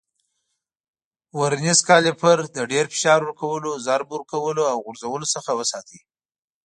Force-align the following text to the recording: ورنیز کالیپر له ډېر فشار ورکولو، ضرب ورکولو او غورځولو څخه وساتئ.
ورنیز 1.39 1.79
کالیپر 1.87 2.37
له 2.55 2.61
ډېر 2.71 2.85
فشار 2.93 3.19
ورکولو، 3.23 3.71
ضرب 3.87 4.07
ورکولو 4.11 4.63
او 4.71 4.77
غورځولو 4.85 5.27
څخه 5.35 5.51
وساتئ. 5.59 5.99